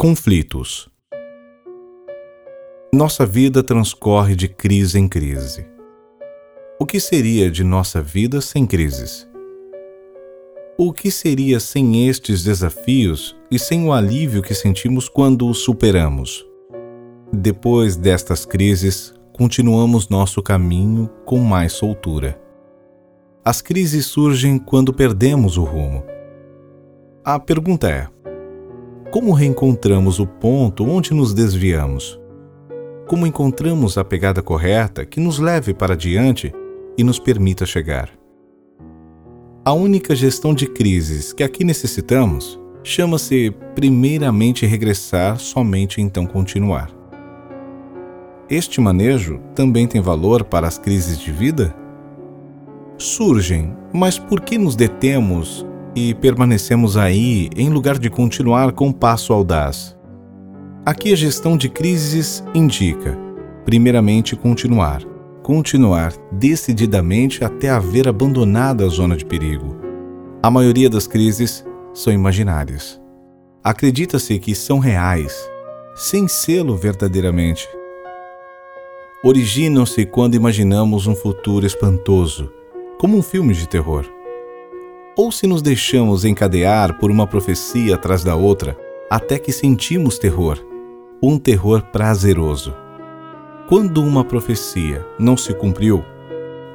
[0.00, 0.88] Conflitos.
[2.94, 5.66] Nossa vida transcorre de crise em crise.
[6.78, 9.28] O que seria de nossa vida sem crises?
[10.78, 16.46] O que seria sem estes desafios e sem o alívio que sentimos quando os superamos?
[17.32, 22.40] Depois destas crises, continuamos nosso caminho com mais soltura.
[23.44, 26.04] As crises surgem quando perdemos o rumo.
[27.24, 28.08] A pergunta é:
[29.10, 32.20] como reencontramos o ponto onde nos desviamos?
[33.06, 36.52] Como encontramos a pegada correta que nos leve para diante
[36.96, 38.10] e nos permita chegar?
[39.64, 46.90] A única gestão de crises que aqui necessitamos chama-se primeiramente regressar, somente então continuar.
[48.50, 51.74] Este manejo também tem valor para as crises de vida?
[52.98, 59.32] Surgem, mas por que nos detemos e permanecemos aí em lugar de continuar com passo
[59.32, 59.96] audaz.
[60.84, 63.18] Aqui a gestão de crises indica,
[63.64, 65.02] primeiramente, continuar.
[65.42, 69.76] Continuar decididamente até haver abandonado a zona de perigo.
[70.42, 73.00] A maioria das crises são imaginárias.
[73.64, 75.34] Acredita-se que são reais,
[75.94, 77.66] sem sê-lo verdadeiramente.
[79.24, 82.50] Originam-se quando imaginamos um futuro espantoso,
[82.98, 84.04] como um filme de terror
[85.18, 88.78] ou se nos deixamos encadear por uma profecia atrás da outra
[89.10, 90.56] até que sentimos terror,
[91.20, 92.72] um terror prazeroso.
[93.68, 96.04] Quando uma profecia não se cumpriu,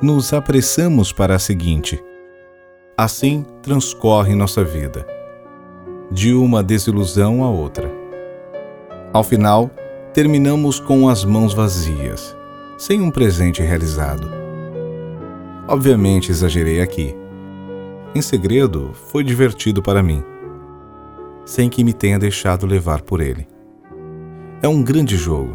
[0.00, 2.02] nos apressamos para a seguinte.
[2.96, 5.06] Assim transcorre nossa vida,
[6.10, 7.92] de uma desilusão a outra.
[9.12, 9.70] Ao final,
[10.14, 12.34] terminamos com as mãos vazias,
[12.78, 14.30] sem um presente realizado.
[15.68, 17.14] Obviamente exagerei aqui
[18.14, 20.22] em segredo, foi divertido para mim,
[21.44, 23.46] sem que me tenha deixado levar por ele.
[24.62, 25.54] É um grande jogo,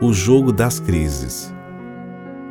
[0.00, 1.54] o jogo das crises.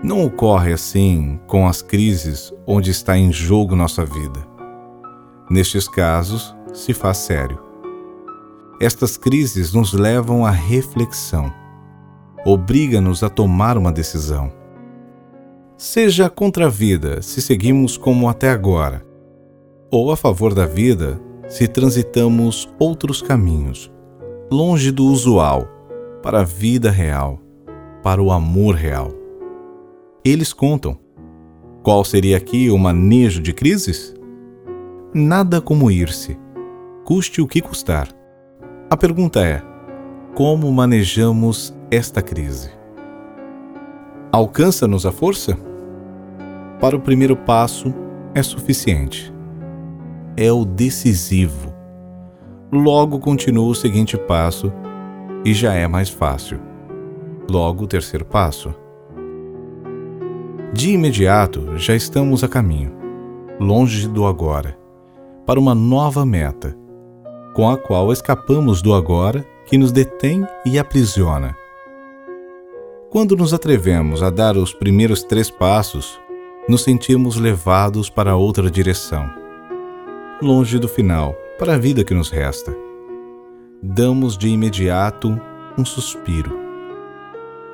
[0.02, 4.40] Não ocorre assim com as crises onde está em jogo nossa vida.
[5.50, 7.60] Nestes casos, se faz sério.
[8.80, 11.52] Estas crises nos levam à reflexão,
[12.46, 14.54] obriga-nos a tomar uma decisão.
[15.76, 19.07] Seja contra a vida se seguimos como até agora,
[19.90, 23.92] ou a favor da vida se transitamos outros caminhos,
[24.52, 25.68] longe do usual,
[26.22, 27.40] para a vida real,
[28.04, 29.12] para o amor real.
[30.26, 30.98] Eles contam.
[31.84, 34.14] Qual seria aqui o manejo de crises?
[35.14, 36.38] Nada como ir-se,
[37.06, 38.10] custe o que custar.
[38.90, 39.62] A pergunta é:
[40.36, 42.72] como manejamos esta crise?
[44.34, 45.58] Alcança-nos a força?
[46.82, 47.94] Para o primeiro passo
[48.36, 49.37] é suficiente
[50.38, 51.74] é o decisivo.
[52.72, 54.72] Logo continua o seguinte passo
[55.44, 56.60] e já é mais fácil.
[57.50, 58.74] Logo o terceiro passo.
[60.72, 62.94] De imediato já estamos a caminho,
[63.60, 64.78] longe do agora,
[65.46, 66.78] para uma nova meta,
[67.56, 71.56] com a qual escapamos do agora que nos detém e aprisiona.
[73.10, 76.20] Quando nos atrevemos a dar os primeiros três passos,
[76.70, 79.47] nos sentimos levados para outra direção
[80.42, 82.76] longe do final, para a vida que nos resta.
[83.82, 85.40] Damos de imediato
[85.78, 86.56] um suspiro.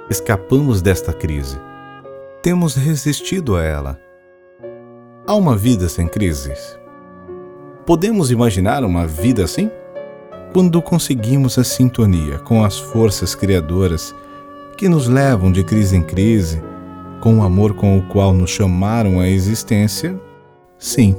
[0.09, 1.59] Escapamos desta crise.
[2.41, 3.99] Temos resistido a ela.
[5.27, 6.79] Há uma vida sem crises?
[7.85, 9.69] Podemos imaginar uma vida assim?
[10.53, 14.15] Quando conseguimos a sintonia com as forças criadoras
[14.77, 16.63] que nos levam de crise em crise,
[17.19, 20.17] com o amor com o qual nos chamaram à existência,
[20.77, 21.15] sim